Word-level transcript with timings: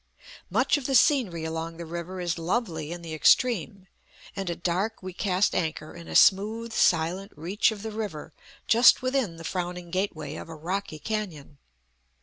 Much 0.49 0.77
of 0.77 0.87
the 0.87 0.95
scenery 0.95 1.43
along 1.45 1.77
the 1.77 1.85
river 1.85 2.19
is 2.19 2.39
lovely 2.39 2.91
in 2.91 3.03
the 3.03 3.13
extreme, 3.13 3.85
and 4.35 4.49
at 4.49 4.63
dark 4.63 5.03
we 5.03 5.13
cast 5.13 5.53
anchor 5.53 5.93
in 5.95 6.07
a 6.07 6.15
smooth, 6.15 6.73
silent 6.73 7.31
reach 7.35 7.71
of 7.71 7.83
the 7.83 7.91
river 7.91 8.33
just 8.65 9.03
within 9.03 9.35
the 9.35 9.43
frowning 9.43 9.91
gateway 9.91 10.37
of 10.37 10.49
a 10.49 10.55
rocky 10.55 10.97
canon. 10.97 11.59